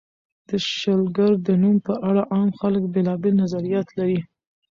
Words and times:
د 0.47 0.49
شلګر 0.77 1.31
د 1.47 1.47
نوم 1.61 1.77
په 1.87 1.93
اړه 2.09 2.23
عام 2.33 2.49
خلک 2.59 2.83
بېلابېل 2.93 3.33
نظریات 3.43 3.87
لري. 3.97 4.19